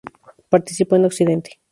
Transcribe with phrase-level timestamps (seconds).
[0.49, 1.61] Participó en Occidente.